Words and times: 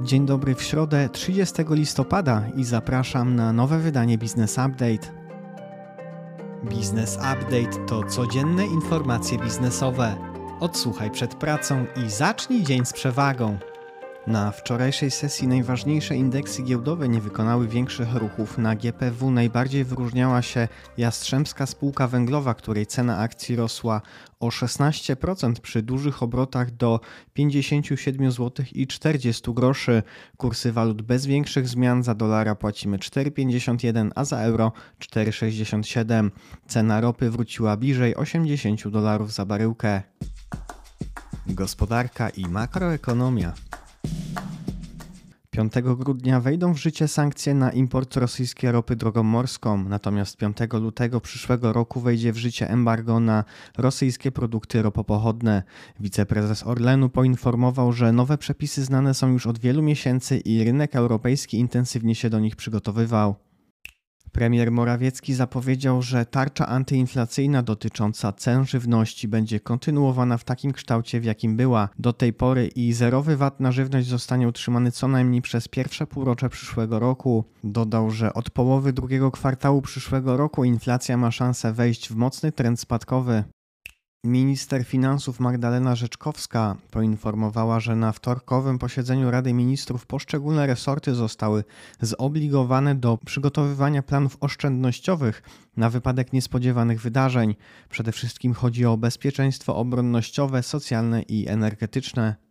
Dzień 0.00 0.26
dobry 0.26 0.54
w 0.54 0.62
środę 0.62 1.08
30 1.08 1.54
listopada 1.70 2.42
i 2.56 2.64
zapraszam 2.64 3.36
na 3.36 3.52
nowe 3.52 3.78
wydanie 3.78 4.18
Business 4.18 4.52
Update. 4.52 5.12
Business 6.62 7.16
Update 7.16 7.86
to 7.86 8.04
codzienne 8.04 8.66
informacje 8.66 9.38
biznesowe. 9.38 10.16
Odsłuchaj 10.60 11.10
przed 11.10 11.34
pracą 11.34 11.86
i 12.06 12.10
zacznij 12.10 12.62
dzień 12.62 12.86
z 12.86 12.92
przewagą. 12.92 13.58
Na 14.28 14.50
wczorajszej 14.50 15.10
sesji 15.10 15.48
najważniejsze 15.48 16.16
indeksy 16.16 16.62
giełdowe 16.62 17.08
nie 17.08 17.20
wykonały 17.20 17.68
większych 17.68 18.14
ruchów. 18.14 18.58
Na 18.58 18.76
GPW 18.76 19.30
najbardziej 19.30 19.84
wyróżniała 19.84 20.42
się 20.42 20.68
Jastrzębska 20.98 21.66
Spółka 21.66 22.08
Węglowa, 22.08 22.54
której 22.54 22.86
cena 22.86 23.18
akcji 23.18 23.56
rosła 23.56 24.02
o 24.40 24.48
16% 24.48 25.52
przy 25.52 25.82
dużych 25.82 26.22
obrotach 26.22 26.70
do 26.70 27.00
57 27.32 28.32
zł 28.32 28.66
i 28.72 28.86
40 28.86 29.52
groszy. 29.54 30.02
Kursy 30.36 30.72
walut 30.72 31.02
bez 31.02 31.26
większych 31.26 31.68
zmian 31.68 32.02
za 32.02 32.14
dolara 32.14 32.54
płacimy 32.54 32.98
4,51, 32.98 34.10
a 34.14 34.24
za 34.24 34.38
euro 34.38 34.72
4,67. 35.00 36.30
Cena 36.66 37.00
ropy 37.00 37.30
wróciła 37.30 37.76
bliżej 37.76 38.16
80 38.16 38.88
dolarów 38.88 39.32
za 39.32 39.44
baryłkę. 39.44 40.02
Gospodarka 41.46 42.28
i 42.28 42.46
makroekonomia. 42.46 43.67
5 45.58 45.72
grudnia 45.96 46.40
wejdą 46.40 46.74
w 46.74 46.76
życie 46.76 47.08
sankcje 47.08 47.54
na 47.54 47.70
import 47.70 48.16
rosyjskiej 48.16 48.72
ropy 48.72 48.96
drogą 48.96 49.22
morską, 49.22 49.84
natomiast 49.84 50.36
5 50.36 50.56
lutego 50.72 51.20
przyszłego 51.20 51.72
roku 51.72 52.00
wejdzie 52.00 52.32
w 52.32 52.36
życie 52.36 52.70
embargo 52.70 53.20
na 53.20 53.44
rosyjskie 53.78 54.32
produkty 54.32 54.82
ropopochodne. 54.82 55.62
Wiceprezes 56.00 56.66
Orlenu 56.66 57.08
poinformował, 57.08 57.92
że 57.92 58.12
nowe 58.12 58.38
przepisy 58.38 58.84
znane 58.84 59.14
są 59.14 59.28
już 59.32 59.46
od 59.46 59.58
wielu 59.58 59.82
miesięcy 59.82 60.38
i 60.38 60.64
rynek 60.64 60.96
europejski 60.96 61.58
intensywnie 61.58 62.14
się 62.14 62.30
do 62.30 62.38
nich 62.40 62.56
przygotowywał. 62.56 63.47
Premier 64.32 64.72
Morawiecki 64.72 65.34
zapowiedział, 65.34 66.02
że 66.02 66.26
tarcza 66.26 66.66
antyinflacyjna 66.66 67.62
dotycząca 67.62 68.32
cen 68.32 68.66
żywności 68.66 69.28
będzie 69.28 69.60
kontynuowana 69.60 70.38
w 70.38 70.44
takim 70.44 70.72
kształcie, 70.72 71.20
w 71.20 71.24
jakim 71.24 71.56
była 71.56 71.88
do 71.98 72.12
tej 72.12 72.32
pory 72.32 72.66
i 72.66 72.92
zerowy 72.92 73.36
VAT 73.36 73.60
na 73.60 73.72
żywność 73.72 74.08
zostanie 74.08 74.48
utrzymany 74.48 74.92
co 74.92 75.08
najmniej 75.08 75.42
przez 75.42 75.68
pierwsze 75.68 76.06
półrocze 76.06 76.48
przyszłego 76.48 76.98
roku. 76.98 77.44
Dodał, 77.64 78.10
że 78.10 78.34
od 78.34 78.50
połowy 78.50 78.92
drugiego 78.92 79.30
kwartału 79.30 79.82
przyszłego 79.82 80.36
roku 80.36 80.64
inflacja 80.64 81.16
ma 81.16 81.30
szansę 81.30 81.72
wejść 81.72 82.08
w 82.08 82.16
mocny 82.16 82.52
trend 82.52 82.80
spadkowy. 82.80 83.44
Minister 84.24 84.84
finansów 84.84 85.40
Magdalena 85.40 85.94
Rzeczkowska 85.94 86.76
poinformowała, 86.90 87.80
że 87.80 87.96
na 87.96 88.12
wtorkowym 88.12 88.78
posiedzeniu 88.78 89.30
Rady 89.30 89.52
Ministrów 89.52 90.06
poszczególne 90.06 90.66
resorty 90.66 91.14
zostały 91.14 91.64
zobligowane 92.00 92.94
do 92.94 93.18
przygotowywania 93.26 94.02
planów 94.02 94.36
oszczędnościowych 94.40 95.42
na 95.76 95.90
wypadek 95.90 96.32
niespodziewanych 96.32 97.00
wydarzeń. 97.00 97.54
Przede 97.88 98.12
wszystkim 98.12 98.54
chodzi 98.54 98.86
o 98.86 98.96
bezpieczeństwo 98.96 99.76
obronnościowe, 99.76 100.62
socjalne 100.62 101.22
i 101.22 101.48
energetyczne. 101.48 102.47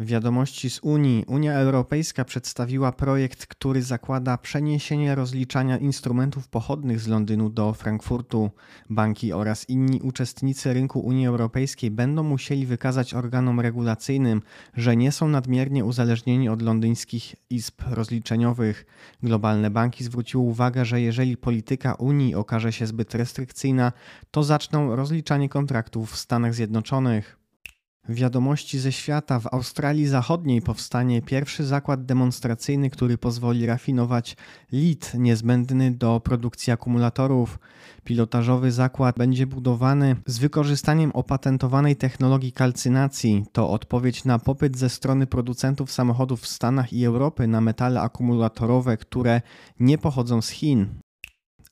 Wiadomości 0.00 0.70
z 0.70 0.80
Unii. 0.82 1.24
Unia 1.26 1.52
Europejska 1.52 2.24
przedstawiła 2.24 2.92
projekt, 2.92 3.46
który 3.46 3.82
zakłada 3.82 4.38
przeniesienie 4.38 5.14
rozliczania 5.14 5.78
instrumentów 5.78 6.48
pochodnych 6.48 7.00
z 7.00 7.08
Londynu 7.08 7.50
do 7.50 7.72
Frankfurtu. 7.72 8.50
Banki 8.90 9.32
oraz 9.32 9.68
inni 9.68 10.00
uczestnicy 10.00 10.74
rynku 10.74 11.00
Unii 11.00 11.26
Europejskiej 11.26 11.90
będą 11.90 12.22
musieli 12.22 12.66
wykazać 12.66 13.14
organom 13.14 13.60
regulacyjnym, 13.60 14.42
że 14.76 14.96
nie 14.96 15.12
są 15.12 15.28
nadmiernie 15.28 15.84
uzależnieni 15.84 16.48
od 16.48 16.62
londyńskich 16.62 17.34
izb 17.50 17.82
rozliczeniowych. 17.90 18.86
Globalne 19.22 19.70
banki 19.70 20.04
zwróciły 20.04 20.44
uwagę, 20.44 20.84
że 20.84 21.00
jeżeli 21.00 21.36
polityka 21.36 21.94
Unii 21.94 22.34
okaże 22.34 22.72
się 22.72 22.86
zbyt 22.86 23.14
restrykcyjna, 23.14 23.92
to 24.30 24.42
zaczną 24.42 24.96
rozliczanie 24.96 25.48
kontraktów 25.48 26.12
w 26.12 26.16
Stanach 26.16 26.54
Zjednoczonych. 26.54 27.43
Wiadomości 28.08 28.78
ze 28.78 28.92
świata. 28.92 29.40
W 29.40 29.46
Australii 29.46 30.06
Zachodniej 30.06 30.62
powstanie 30.62 31.22
pierwszy 31.22 31.64
zakład 31.64 32.04
demonstracyjny, 32.04 32.90
który 32.90 33.18
pozwoli 33.18 33.66
rafinować 33.66 34.36
lit 34.72 35.12
niezbędny 35.14 35.90
do 35.90 36.20
produkcji 36.20 36.72
akumulatorów. 36.72 37.58
Pilotażowy 38.04 38.72
zakład 38.72 39.16
będzie 39.18 39.46
budowany 39.46 40.16
z 40.26 40.38
wykorzystaniem 40.38 41.12
opatentowanej 41.12 41.96
technologii 41.96 42.52
kalcynacji. 42.52 43.44
To 43.52 43.70
odpowiedź 43.70 44.24
na 44.24 44.38
popyt 44.38 44.78
ze 44.78 44.88
strony 44.88 45.26
producentów 45.26 45.92
samochodów 45.92 46.40
w 46.40 46.46
Stanach 46.46 46.92
i 46.92 47.04
Europy 47.04 47.46
na 47.46 47.60
metale 47.60 48.00
akumulatorowe, 48.00 48.96
które 48.96 49.40
nie 49.80 49.98
pochodzą 49.98 50.42
z 50.42 50.48
Chin. 50.48 51.03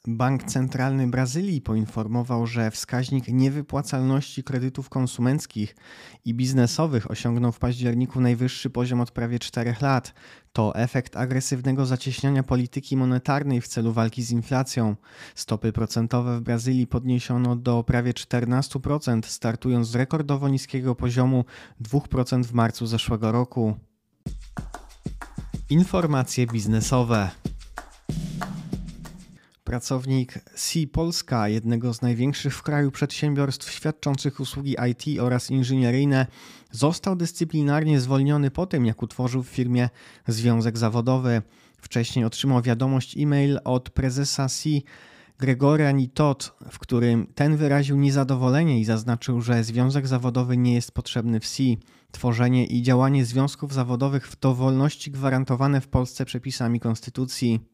Bank 0.09 0.45
Centralny 0.45 1.07
Brazylii 1.07 1.61
poinformował, 1.61 2.47
że 2.47 2.71
wskaźnik 2.71 3.29
niewypłacalności 3.29 4.45
kredytów 4.45 4.89
konsumenckich 4.89 5.77
i 6.25 6.35
biznesowych 6.35 7.11
osiągnął 7.11 7.53
w 7.53 7.59
październiku 7.59 8.21
najwyższy 8.21 8.71
poziom 8.71 9.01
od 9.01 9.11
prawie 9.11 9.39
4 9.39 9.75
lat. 9.81 10.15
To 10.53 10.75
efekt 10.75 11.17
agresywnego 11.17 11.87
zacieśniania 11.87 12.43
polityki 12.43 12.97
monetarnej 12.97 13.61
w 13.61 13.69
celu 13.69 13.93
walki 13.93 14.23
z 14.23 14.31
inflacją. 14.31 14.97
Stopy 15.35 15.73
procentowe 15.73 16.39
w 16.39 16.43
Brazylii 16.43 16.87
podniesiono 16.87 17.57
do 17.57 17.85
prawie 17.85 18.13
14%, 18.13 19.21
startując 19.25 19.89
z 19.89 19.95
rekordowo 19.95 20.49
niskiego 20.49 20.95
poziomu 20.95 21.45
2% 21.83 22.45
w 22.45 22.53
marcu 22.53 22.87
zeszłego 22.87 23.33
roku. 23.33 23.77
Informacje 25.71 26.47
biznesowe. 26.47 27.31
Pracownik 29.73 30.33
C 30.55 30.87
Polska, 30.93 31.49
jednego 31.49 31.95
z 31.95 32.03
największych 32.03 32.55
w 32.55 32.63
kraju 32.63 32.91
przedsiębiorstw 32.91 33.71
świadczących 33.71 34.41
usługi 34.41 34.77
IT 34.91 35.21
oraz 35.21 35.51
inżynieryjne, 35.51 36.27
został 36.71 37.17
dyscyplinarnie 37.17 38.01
zwolniony 38.01 38.51
po 38.51 38.67
tym, 38.67 38.87
jak 38.87 39.03
utworzył 39.03 39.43
w 39.43 39.49
firmie 39.49 39.89
związek 40.29 40.79
zawodowy. 40.79 41.43
Wcześniej 41.79 42.25
otrzymał 42.25 42.63
wiadomość 42.63 43.17
e-mail 43.19 43.59
od 43.65 43.91
prezesa 43.91 44.49
C 44.49 44.71
Gregoria 45.39 45.91
Nitot, 45.91 46.55
w 46.71 46.79
którym 46.79 47.27
ten 47.35 47.57
wyraził 47.57 47.97
niezadowolenie 47.97 48.81
i 48.81 48.85
zaznaczył, 48.85 49.41
że 49.41 49.65
związek 49.65 50.07
zawodowy 50.07 50.57
nie 50.57 50.75
jest 50.75 50.93
potrzebny 50.93 51.41
w 51.41 51.49
C. 51.49 51.63
Tworzenie 52.11 52.67
i 52.67 52.83
działanie 52.83 53.25
związków 53.25 53.73
zawodowych 53.73 54.37
to 54.37 54.55
wolności 54.55 55.11
gwarantowane 55.11 55.81
w 55.81 55.89
Polsce 55.89 56.25
przepisami 56.25 56.81
konstytucji. 56.81 57.72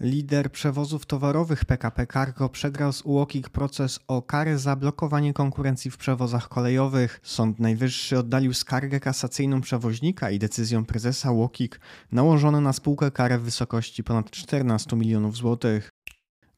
Lider 0.00 0.52
przewozów 0.52 1.06
towarowych 1.06 1.64
PKP 1.64 2.06
Cargo 2.06 2.48
przegrał 2.48 2.92
z 2.92 3.02
UOKiK 3.04 3.48
proces 3.48 4.00
o 4.08 4.22
karę 4.22 4.58
za 4.58 4.76
blokowanie 4.76 5.32
konkurencji 5.32 5.90
w 5.90 5.96
przewozach 5.96 6.48
kolejowych. 6.48 7.20
Sąd 7.22 7.60
Najwyższy 7.60 8.18
oddalił 8.18 8.54
skargę 8.54 9.00
kasacyjną 9.00 9.60
przewoźnika 9.60 10.30
i 10.30 10.38
decyzją 10.38 10.84
prezesa 10.84 11.30
UOKiK 11.30 11.80
nałożono 12.12 12.60
na 12.60 12.72
spółkę 12.72 13.10
karę 13.10 13.38
w 13.38 13.42
wysokości 13.42 14.04
ponad 14.04 14.30
14 14.30 14.96
milionów 14.96 15.36
złotych. 15.36 15.90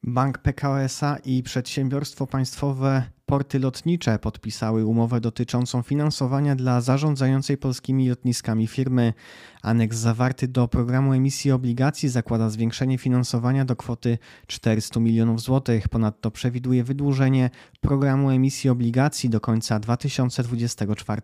Bank 0.03 0.37
PKO 0.37 0.81
SA 0.81 1.17
i 1.25 1.43
przedsiębiorstwo 1.43 2.27
państwowe 2.27 3.03
Porty 3.33 3.59
Lotnicze 3.59 4.19
podpisały 4.19 4.85
umowę 4.85 5.21
dotyczącą 5.21 5.81
finansowania 5.81 6.55
dla 6.55 6.81
zarządzającej 6.81 7.57
polskimi 7.57 8.09
lotniskami 8.09 8.67
firmy. 8.67 9.13
Aneks 9.61 9.97
zawarty 9.97 10.47
do 10.47 10.67
programu 10.67 11.13
emisji 11.13 11.51
obligacji 11.51 12.09
zakłada 12.09 12.49
zwiększenie 12.49 12.97
finansowania 12.97 13.65
do 13.65 13.75
kwoty 13.75 14.17
400 14.47 14.99
milionów 14.99 15.41
złotych. 15.41 15.89
Ponadto 15.89 16.31
przewiduje 16.31 16.83
wydłużenie 16.83 17.49
programu 17.81 18.29
emisji 18.29 18.69
obligacji 18.69 19.29
do 19.29 19.39
końca 19.39 19.79
2024. 19.79 21.21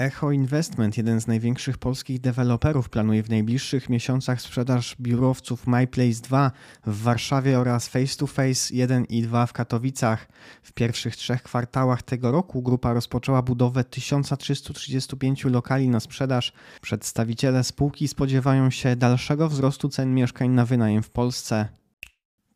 Echo 0.00 0.32
Investment, 0.32 0.96
jeden 0.96 1.20
z 1.20 1.26
największych 1.26 1.78
polskich 1.78 2.20
deweloperów, 2.20 2.88
planuje 2.88 3.22
w 3.22 3.30
najbliższych 3.30 3.88
miesiącach 3.88 4.40
sprzedaż 4.40 4.96
biurowców 5.00 5.66
MyPlace 5.66 6.20
2 6.22 6.52
w 6.86 7.02
Warszawie 7.02 7.58
oraz 7.58 7.88
Face 7.88 8.16
to 8.16 8.26
Face 8.26 8.74
1 8.74 9.04
i 9.04 9.22
2 9.22 9.46
w 9.46 9.52
Katowicach. 9.52 10.28
W 10.62 10.72
pierwszych 10.72 11.16
trzech 11.16 11.42
kwartałach 11.42 12.02
tego 12.02 12.32
roku 12.32 12.62
grupa 12.62 12.92
rozpoczęła 12.92 13.42
budowę 13.42 13.84
1335 13.84 15.44
lokali 15.44 15.88
na 15.88 16.00
sprzedaż. 16.00 16.52
Przedstawiciele 16.80 17.64
spółki 17.64 18.08
spodziewają 18.08 18.70
się 18.70 18.96
dalszego 18.96 19.48
wzrostu 19.48 19.88
cen 19.88 20.14
mieszkań 20.14 20.50
na 20.50 20.66
wynajem 20.66 21.02
w 21.02 21.10
Polsce. 21.10 21.79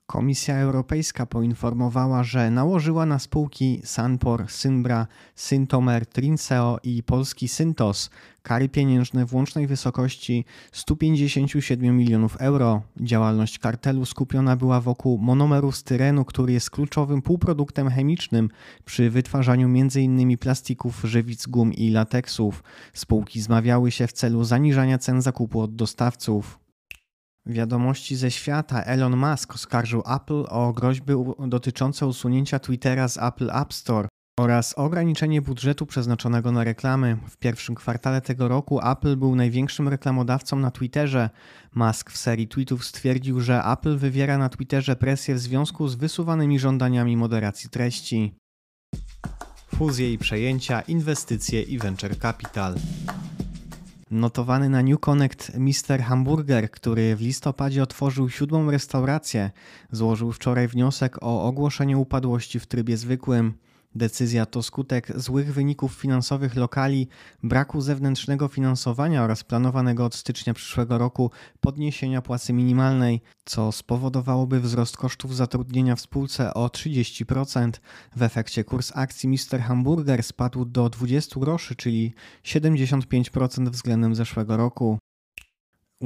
Komisja 0.06 0.56
Europejska 0.56 1.26
poinformowała, 1.26 2.24
że 2.24 2.50
nałożyła 2.50 3.06
na 3.06 3.18
spółki 3.18 3.80
Sanpor, 3.84 4.44
Synbra, 4.48 5.06
Syntomer, 5.34 6.06
Trinseo 6.06 6.78
i 6.82 7.02
Polski 7.02 7.48
Syntos 7.48 8.10
kary 8.42 8.68
pieniężne 8.68 9.26
w 9.26 9.34
łącznej 9.34 9.66
wysokości 9.66 10.44
157 10.72 11.96
milionów 11.96 12.36
euro. 12.36 12.82
Działalność 13.00 13.58
kartelu 13.58 14.04
skupiona 14.06 14.56
była 14.56 14.80
wokół 14.80 15.18
monomeru 15.18 15.72
styrenu, 15.72 16.24
który 16.24 16.52
jest 16.52 16.70
kluczowym 16.70 17.22
półproduktem 17.22 17.90
chemicznym 17.90 18.48
przy 18.84 19.10
wytwarzaniu 19.10 19.66
m.in. 19.66 20.38
plastików, 20.38 21.00
żywic, 21.04 21.46
gum 21.46 21.72
i 21.72 21.90
lateksów. 21.90 22.62
Spółki 22.92 23.40
zmawiały 23.40 23.90
się 23.90 24.06
w 24.06 24.12
celu 24.12 24.44
zaniżania 24.44 24.98
cen 24.98 25.22
zakupu 25.22 25.60
od 25.60 25.76
dostawców. 25.76 26.63
Wiadomości 27.46 28.16
ze 28.16 28.30
świata 28.30 28.82
Elon 28.82 29.16
Musk 29.16 29.54
oskarżył 29.54 30.02
Apple 30.16 30.44
o 30.48 30.72
groźby 30.72 31.12
dotyczące 31.48 32.06
usunięcia 32.06 32.58
Twittera 32.58 33.08
z 33.08 33.16
Apple 33.16 33.50
App 33.50 33.74
Store 33.74 34.08
oraz 34.40 34.72
ograniczenie 34.78 35.42
budżetu 35.42 35.86
przeznaczonego 35.86 36.52
na 36.52 36.64
reklamy. 36.64 37.16
W 37.28 37.36
pierwszym 37.36 37.74
kwartale 37.74 38.20
tego 38.20 38.48
roku 38.48 38.80
Apple 38.90 39.16
był 39.16 39.36
największym 39.36 39.88
reklamodawcą 39.88 40.56
na 40.56 40.70
Twitterze. 40.70 41.30
Musk 41.74 42.10
w 42.10 42.16
serii 42.16 42.48
tweetów 42.48 42.84
stwierdził, 42.84 43.40
że 43.40 43.62
Apple 43.64 43.96
wywiera 43.96 44.38
na 44.38 44.48
Twitterze 44.48 44.96
presję 44.96 45.34
w 45.34 45.38
związku 45.38 45.88
z 45.88 45.94
wysuwanymi 45.94 46.58
żądaniami 46.58 47.16
moderacji 47.16 47.70
treści. 47.70 48.34
Fuzje 49.74 50.12
i 50.12 50.18
przejęcia, 50.18 50.80
inwestycje 50.80 51.62
i 51.62 51.78
venture 51.78 52.18
capital. 52.18 52.74
Notowany 54.14 54.68
na 54.68 54.82
New 54.82 55.00
Connect 55.00 55.52
Mr. 55.58 56.02
Hamburger, 56.02 56.70
który 56.70 57.16
w 57.16 57.20
listopadzie 57.20 57.82
otworzył 57.82 58.28
siódmą 58.28 58.70
restaurację, 58.70 59.50
złożył 59.90 60.32
wczoraj 60.32 60.68
wniosek 60.68 61.18
o 61.22 61.44
ogłoszenie 61.44 61.98
upadłości 61.98 62.60
w 62.60 62.66
trybie 62.66 62.96
zwykłym. 62.96 63.54
Decyzja 63.94 64.46
to 64.46 64.62
skutek 64.62 65.20
złych 65.20 65.54
wyników 65.54 65.94
finansowych 65.94 66.56
lokali, 66.56 67.08
braku 67.42 67.80
zewnętrznego 67.80 68.48
finansowania 68.48 69.22
oraz 69.22 69.44
planowanego 69.44 70.04
od 70.04 70.14
stycznia 70.14 70.54
przyszłego 70.54 70.98
roku 70.98 71.30
podniesienia 71.60 72.22
płacy 72.22 72.52
minimalnej, 72.52 73.20
co 73.44 73.72
spowodowałoby 73.72 74.60
wzrost 74.60 74.96
kosztów 74.96 75.36
zatrudnienia 75.36 75.96
w 75.96 76.00
spółce 76.00 76.54
o 76.54 76.66
30%. 76.66 77.70
W 78.16 78.22
efekcie 78.22 78.64
kurs 78.64 78.92
akcji 78.94 79.28
Mr. 79.28 79.60
Hamburger 79.60 80.22
spadł 80.22 80.64
do 80.64 80.90
20 80.90 81.40
groszy, 81.40 81.76
czyli 81.76 82.14
75% 82.44 83.70
względem 83.70 84.14
zeszłego 84.14 84.56
roku. 84.56 84.98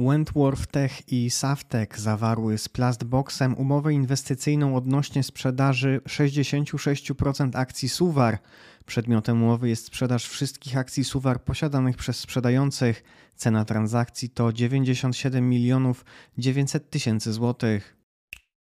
Wentworth 0.07 0.67
Tech 0.67 1.11
i 1.11 1.29
Saftek 1.29 1.99
zawarły 1.99 2.57
z 2.57 2.69
Plastboxem 2.69 3.57
umowę 3.57 3.93
inwestycyjną 3.93 4.75
odnośnie 4.75 5.23
sprzedaży 5.23 6.01
66% 6.05 7.49
akcji 7.53 7.89
Suwar. 7.89 8.39
Przedmiotem 8.85 9.43
umowy 9.43 9.69
jest 9.69 9.85
sprzedaż 9.85 10.27
wszystkich 10.27 10.77
akcji 10.77 11.03
Suwar 11.03 11.43
posiadanych 11.43 11.97
przez 11.97 12.19
sprzedających. 12.19 13.03
Cena 13.35 13.65
transakcji 13.65 14.29
to 14.29 14.53
97 14.53 15.49
milionów 15.49 16.05
900 16.37 16.89
tysięcy 16.89 17.33
złotych. 17.33 17.98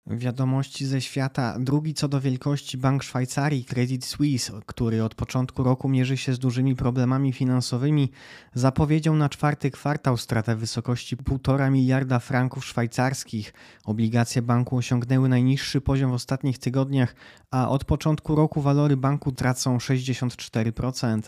Wiadomości 0.07 0.87
ze 0.87 1.01
świata. 1.01 1.57
Drugi 1.61 1.95
co 1.95 2.09
do 2.09 2.21
wielkości 2.21 2.79
bank 2.79 3.03
Szwajcarii, 3.03 3.65
Credit 3.65 4.05
Suisse, 4.05 4.53
który 4.67 5.05
od 5.05 5.15
początku 5.15 5.63
roku 5.63 5.89
mierzy 5.89 6.17
się 6.17 6.35
z 6.35 6.39
dużymi 6.39 6.77
problemami 6.77 7.33
finansowymi, 7.33 8.11
zapowiedział 8.55 9.17
na 9.17 9.29
czwarty 9.29 9.71
kwartał 9.71 10.17
stratę 10.17 10.57
w 10.57 10.59
wysokości 10.59 11.17
1,5 11.17 11.71
miliarda 11.71 12.19
franków 12.19 12.65
szwajcarskich. 12.65 13.53
Obligacje 13.85 14.43
banku 14.43 14.77
osiągnęły 14.77 15.29
najniższy 15.29 15.81
poziom 15.81 16.11
w 16.11 16.15
ostatnich 16.15 16.59
tygodniach, 16.59 17.15
a 17.51 17.69
od 17.69 17.85
początku 17.85 18.35
roku 18.35 18.61
walory 18.61 18.97
banku 18.97 19.33
tracą 19.33 19.79
64%. 19.79 21.23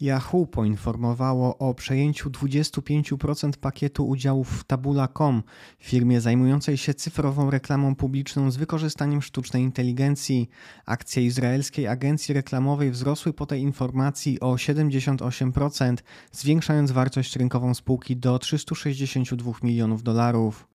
Yahoo 0.00 0.46
poinformowało 0.46 1.58
o 1.58 1.74
przejęciu 1.74 2.30
25% 2.30 3.56
pakietu 3.56 4.08
udziałów 4.08 4.48
w 4.48 4.64
Tabula.com, 4.64 5.42
firmie 5.78 6.20
zajmującej 6.20 6.76
się 6.76 6.94
cyfrową 6.94 7.50
reklamą 7.50 7.94
publiczną 7.94 8.50
z 8.50 8.56
wykorzystaniem 8.56 9.22
sztucznej 9.22 9.62
inteligencji. 9.62 10.48
Akcje 10.86 11.24
izraelskiej 11.24 11.86
agencji 11.86 12.34
reklamowej 12.34 12.90
wzrosły 12.90 13.32
po 13.32 13.46
tej 13.46 13.62
informacji 13.62 14.40
o 14.40 14.54
78%, 14.54 15.96
zwiększając 16.32 16.92
wartość 16.92 17.36
rynkową 17.36 17.74
spółki 17.74 18.16
do 18.16 18.38
362 18.38 19.52
milionów 19.62 20.02
dolarów. 20.02 20.73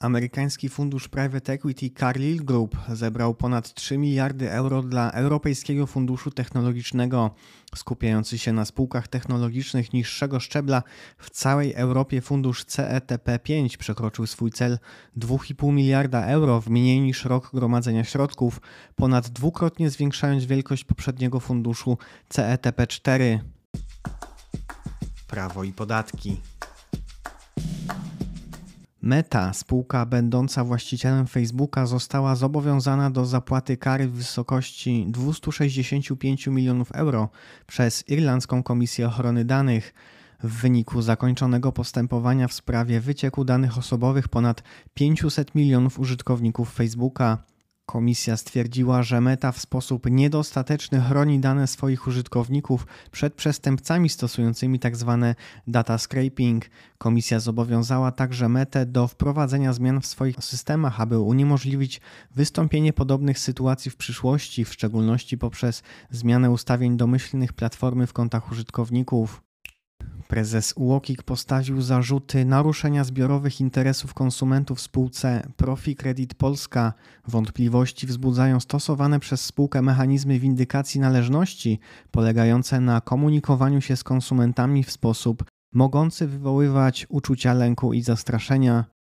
Amerykański 0.00 0.68
fundusz 0.68 1.08
Private 1.08 1.52
Equity 1.52 1.90
Carlyle 1.90 2.44
Group 2.44 2.76
zebrał 2.92 3.34
ponad 3.34 3.74
3 3.74 3.98
miliardy 3.98 4.50
euro 4.52 4.82
dla 4.82 5.10
Europejskiego 5.10 5.86
Funduszu 5.86 6.30
Technologicznego. 6.30 7.30
Skupiający 7.74 8.38
się 8.38 8.52
na 8.52 8.64
spółkach 8.64 9.08
technologicznych 9.08 9.92
niższego 9.92 10.40
szczebla 10.40 10.82
w 11.18 11.30
całej 11.30 11.74
Europie 11.74 12.20
fundusz 12.20 12.64
CETP5 12.64 13.76
przekroczył 13.76 14.26
swój 14.26 14.50
cel 14.50 14.78
2,5 15.18 15.72
miliarda 15.72 16.26
euro 16.26 16.60
w 16.60 16.68
mniej 16.68 17.00
niż 17.00 17.24
rok 17.24 17.50
gromadzenia 17.54 18.04
środków, 18.04 18.60
ponad 18.96 19.28
dwukrotnie 19.28 19.90
zwiększając 19.90 20.44
wielkość 20.44 20.84
poprzedniego 20.84 21.40
funduszu 21.40 21.98
CETP4. 22.30 23.38
Prawo 25.26 25.64
i 25.64 25.72
podatki. 25.72 26.40
Meta, 29.02 29.52
spółka 29.52 30.06
będąca 30.06 30.64
właścicielem 30.64 31.26
Facebooka, 31.26 31.86
została 31.86 32.34
zobowiązana 32.34 33.10
do 33.10 33.26
zapłaty 33.26 33.76
kary 33.76 34.08
w 34.08 34.12
wysokości 34.12 35.06
265 35.08 36.46
milionów 36.46 36.92
euro 36.92 37.28
przez 37.66 38.08
Irlandzką 38.08 38.62
Komisję 38.62 39.06
Ochrony 39.06 39.44
Danych. 39.44 39.94
W 40.42 40.60
wyniku 40.60 41.02
zakończonego 41.02 41.72
postępowania 41.72 42.48
w 42.48 42.52
sprawie 42.52 43.00
wycieku 43.00 43.44
danych 43.44 43.78
osobowych 43.78 44.28
ponad 44.28 44.62
500 44.94 45.54
milionów 45.54 45.98
użytkowników 45.98 46.74
Facebooka 46.74 47.38
Komisja 47.90 48.36
stwierdziła, 48.36 49.02
że 49.02 49.20
Meta 49.20 49.52
w 49.52 49.58
sposób 49.58 50.10
niedostateczny 50.10 51.00
chroni 51.00 51.40
dane 51.40 51.66
swoich 51.66 52.06
użytkowników 52.06 52.86
przed 53.10 53.34
przestępcami 53.34 54.08
stosującymi 54.08 54.78
tzw. 54.78 55.18
Tak 55.20 55.36
data 55.66 55.98
scraping. 55.98 56.64
Komisja 56.98 57.40
zobowiązała 57.40 58.12
także 58.12 58.48
Metę 58.48 58.86
do 58.86 59.08
wprowadzenia 59.08 59.72
zmian 59.72 60.00
w 60.00 60.06
swoich 60.06 60.36
systemach, 60.40 61.00
aby 61.00 61.18
uniemożliwić 61.18 62.00
wystąpienie 62.34 62.92
podobnych 62.92 63.38
sytuacji 63.38 63.90
w 63.90 63.96
przyszłości, 63.96 64.64
w 64.64 64.72
szczególności 64.72 65.38
poprzez 65.38 65.82
zmianę 66.10 66.50
ustawień 66.50 66.96
domyślnych 66.96 67.52
platformy 67.52 68.06
w 68.06 68.12
kontach 68.12 68.52
użytkowników. 68.52 69.49
Prezes 70.28 70.74
UOKiK 70.76 71.22
postawił 71.22 71.82
zarzuty 71.82 72.44
naruszenia 72.44 73.04
zbiorowych 73.04 73.60
interesów 73.60 74.14
konsumentów 74.14 74.80
spółce 74.80 75.42
Profi 75.56 75.96
Credit 75.96 76.34
Polska. 76.34 76.92
Wątpliwości 77.28 78.06
wzbudzają 78.06 78.60
stosowane 78.60 79.20
przez 79.20 79.44
spółkę 79.44 79.82
mechanizmy 79.82 80.38
windykacji 80.38 81.00
należności, 81.00 81.78
polegające 82.10 82.80
na 82.80 83.00
komunikowaniu 83.00 83.80
się 83.80 83.96
z 83.96 84.04
konsumentami 84.04 84.84
w 84.84 84.90
sposób 84.90 85.44
mogący 85.72 86.26
wywoływać 86.26 87.06
uczucia 87.08 87.54
lęku 87.54 87.92
i 87.92 88.02
zastraszenia. 88.02 88.99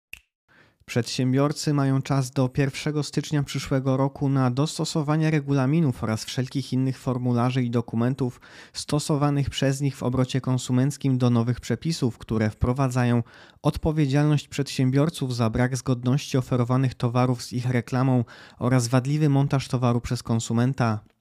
Przedsiębiorcy 0.86 1.74
mają 1.74 2.02
czas 2.02 2.32
do 2.32 2.50
1 2.58 3.04
stycznia 3.04 3.44
przyszłego 3.44 3.98
roku 3.98 4.30
na 4.30 4.52
dostosowanie 4.52 5.32
regulaminów 5.32 6.04
oraz 6.04 6.26
wszelkich 6.26 6.74
innych 6.74 6.98
formularzy 7.00 7.64
i 7.64 7.70
dokumentów 7.70 8.42
stosowanych 8.74 9.50
przez 9.50 9.82
nich 9.82 9.98
w 9.98 10.04
obrocie 10.04 10.42
konsumenckim 10.42 11.18
do 11.18 11.30
nowych 11.30 11.60
przepisów, 11.60 12.18
które 12.18 12.50
wprowadzają 12.50 13.24
odpowiedzialność 13.62 14.48
przedsiębiorców 14.48 15.36
za 15.36 15.50
brak 15.50 15.78
zgodności 15.78 16.38
oferowanych 16.38 16.96
towarów 16.96 17.44
z 17.44 17.54
ich 17.54 17.70
reklamą 17.70 18.24
oraz 18.60 18.88
wadliwy 18.88 19.30
montaż 19.30 19.68
towaru 19.68 20.02
przez 20.02 20.24
konsumenta. 20.24 21.15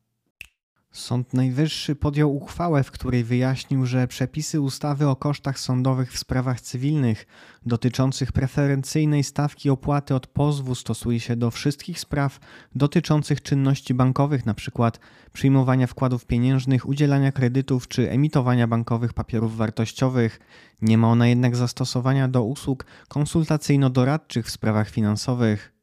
Sąd 0.95 1.35
Najwyższy 1.35 1.97
podjął 1.97 2.37
uchwałę, 2.37 2.83
w 2.83 2.91
której 2.91 3.25
wyjaśnił, 3.25 3.87
że 3.87 4.09
przepisy 4.09 4.61
ustawy 4.61 5.09
o 5.09 5.17
kosztach 5.17 5.59
sądowych 5.61 6.13
w 6.13 6.19
sprawach 6.19 6.61
cywilnych 6.61 7.27
dotyczących 7.67 8.33
preferencyjnej 8.33 9.25
stawki 9.25 9.71
opłaty 9.71 10.15
od 10.15 10.27
pozwu 10.27 10.75
stosuje 10.75 11.21
się 11.21 11.37
do 11.37 11.51
wszystkich 11.51 12.01
spraw 12.01 12.41
dotyczących 12.75 13.43
czynności 13.43 13.95
bankowych, 13.95 14.43
np. 14.47 14.91
przyjmowania 15.33 15.87
wkładów 15.87 16.27
pieniężnych, 16.27 16.89
udzielania 16.89 17.33
kredytów 17.33 17.89
czy 17.89 18.11
emitowania 18.11 18.67
bankowych 18.67 19.13
papierów 19.13 19.57
wartościowych. 19.57 20.41
Nie 20.83 20.99
ma 20.99 21.09
ona 21.09 21.27
jednak 21.27 21.57
zastosowania 21.57 22.29
do 22.29 22.43
usług 22.43 22.87
konsultacyjno-doradczych 23.09 24.47
w 24.47 24.51
sprawach 24.51 24.91
finansowych. 24.91 25.74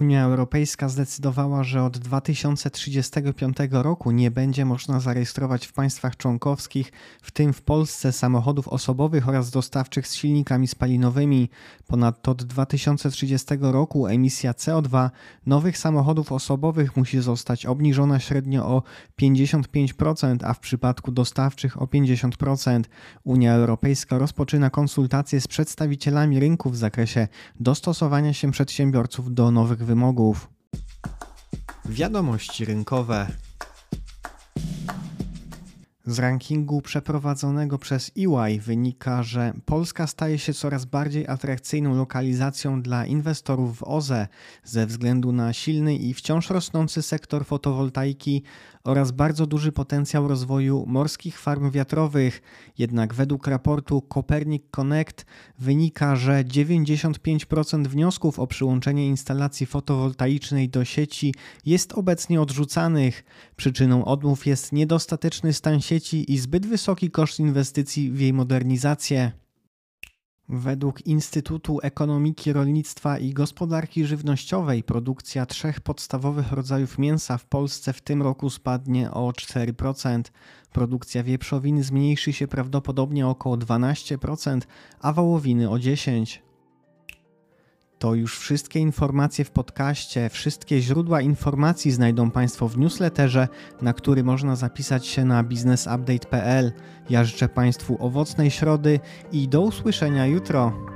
Unia 0.00 0.24
Europejska 0.24 0.88
zdecydowała, 0.88 1.64
że 1.64 1.82
od 1.82 1.98
2035 1.98 3.56
roku 3.70 4.10
nie 4.10 4.30
będzie 4.30 4.64
można 4.64 5.00
zarejestrować 5.00 5.66
w 5.66 5.72
państwach 5.72 6.16
członkowskich, 6.16 6.92
w 7.22 7.30
tym 7.30 7.52
w 7.52 7.62
Polsce, 7.62 8.12
samochodów 8.12 8.68
osobowych 8.68 9.28
oraz 9.28 9.50
dostawczych 9.50 10.08
z 10.08 10.14
silnikami 10.14 10.68
spalinowymi. 10.68 11.48
Ponadto 11.86 12.30
od 12.30 12.44
2030 12.44 13.46
roku 13.60 14.06
emisja 14.06 14.52
CO2 14.52 15.10
nowych 15.46 15.78
samochodów 15.78 16.32
osobowych 16.32 16.96
musi 16.96 17.20
zostać 17.20 17.66
obniżona 17.66 18.18
średnio 18.18 18.66
o 18.66 18.82
55%, 19.20 20.36
a 20.44 20.54
w 20.54 20.60
przypadku 20.60 21.12
dostawczych 21.12 21.82
o 21.82 21.86
50%. 21.86 22.82
Unia 23.24 23.54
Europejska 23.54 24.18
rozpoczyna 24.18 24.70
konsultacje 24.70 25.40
z 25.40 25.48
przedstawicielami 25.48 26.40
rynku 26.40 26.70
w 26.70 26.76
zakresie 26.76 27.28
dostosowania 27.60 28.32
się 28.32 28.50
przedsiębiorców 28.50 29.34
do 29.34 29.50
nowych 29.50 29.85
wymogów. 29.86 30.48
Wiadomości 31.84 32.64
rynkowe. 32.64 33.26
Z 36.06 36.18
rankingu 36.18 36.82
przeprowadzonego 36.82 37.78
przez 37.78 38.10
EY 38.18 38.60
wynika, 38.60 39.22
że 39.22 39.52
Polska 39.64 40.06
staje 40.06 40.38
się 40.38 40.54
coraz 40.54 40.84
bardziej 40.84 41.28
atrakcyjną 41.28 41.96
lokalizacją 41.96 42.82
dla 42.82 43.06
inwestorów 43.06 43.78
w 43.78 43.82
OZE 43.82 44.28
ze 44.64 44.86
względu 44.86 45.32
na 45.32 45.52
silny 45.52 45.96
i 45.96 46.14
wciąż 46.14 46.50
rosnący 46.50 47.02
sektor 47.02 47.46
fotowoltaiki 47.46 48.42
oraz 48.86 49.10
bardzo 49.12 49.46
duży 49.46 49.72
potencjał 49.72 50.28
rozwoju 50.28 50.84
morskich 50.86 51.38
farm 51.38 51.70
wiatrowych. 51.70 52.42
Jednak 52.78 53.14
według 53.14 53.46
raportu 53.46 54.02
Copernic 54.02 54.62
Connect 54.70 55.26
wynika, 55.58 56.16
że 56.16 56.44
95% 56.44 57.86
wniosków 57.86 58.38
o 58.38 58.46
przyłączenie 58.46 59.06
instalacji 59.06 59.66
fotowoltaicznej 59.66 60.68
do 60.68 60.84
sieci 60.84 61.34
jest 61.64 61.92
obecnie 61.92 62.40
odrzucanych. 62.40 63.24
Przyczyną 63.56 64.04
odmów 64.04 64.46
jest 64.46 64.72
niedostateczny 64.72 65.52
stan 65.52 65.80
sieci 65.96 66.32
i 66.32 66.38
zbyt 66.38 66.66
wysoki 66.66 67.10
koszt 67.10 67.40
inwestycji 67.40 68.10
w 68.10 68.20
jej 68.20 68.32
modernizację. 68.32 69.32
Według 70.48 71.06
Instytutu 71.06 71.78
Ekonomiki 71.82 72.52
Rolnictwa 72.52 73.18
i 73.18 73.32
Gospodarki 73.32 74.04
Żywnościowej 74.04 74.82
produkcja 74.82 75.46
trzech 75.46 75.80
podstawowych 75.80 76.52
rodzajów 76.52 76.98
mięsa 76.98 77.38
w 77.38 77.46
Polsce 77.46 77.92
w 77.92 78.00
tym 78.00 78.22
roku 78.22 78.50
spadnie 78.50 79.10
o 79.10 79.30
4%. 79.30 80.22
Produkcja 80.72 81.22
wieprzowiny 81.22 81.82
zmniejszy 81.82 82.32
się 82.32 82.48
prawdopodobnie 82.48 83.26
o 83.26 83.30
około 83.30 83.56
12%, 83.56 84.60
a 85.00 85.12
wołowiny 85.12 85.70
o 85.70 85.74
10%. 85.76 86.45
To 87.98 88.14
już 88.14 88.38
wszystkie 88.38 88.80
informacje 88.80 89.44
w 89.44 89.50
podcaście. 89.50 90.28
Wszystkie 90.28 90.80
źródła 90.80 91.20
informacji 91.20 91.90
znajdą 91.90 92.30
Państwo 92.30 92.68
w 92.68 92.78
newsletterze, 92.78 93.48
na 93.82 93.92
który 93.92 94.24
można 94.24 94.56
zapisać 94.56 95.06
się 95.06 95.24
na 95.24 95.42
biznesupdate.pl. 95.42 96.72
Ja 97.10 97.24
życzę 97.24 97.48
Państwu 97.48 97.96
owocnej 98.00 98.50
środy 98.50 99.00
i 99.32 99.48
do 99.48 99.60
usłyszenia 99.60 100.26
jutro. 100.26 100.95